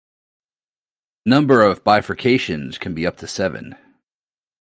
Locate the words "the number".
1.25-1.61